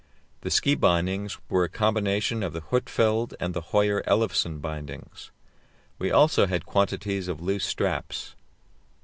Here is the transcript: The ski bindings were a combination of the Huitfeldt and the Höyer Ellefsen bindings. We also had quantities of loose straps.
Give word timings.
The 0.41 0.49
ski 0.49 0.73
bindings 0.73 1.37
were 1.47 1.63
a 1.63 1.69
combination 1.69 2.41
of 2.41 2.53
the 2.53 2.59
Huitfeldt 2.61 3.35
and 3.39 3.53
the 3.53 3.61
Höyer 3.61 4.01
Ellefsen 4.07 4.57
bindings. 4.59 5.29
We 5.99 6.09
also 6.09 6.47
had 6.47 6.65
quantities 6.65 7.27
of 7.27 7.39
loose 7.39 7.65
straps. 7.65 8.33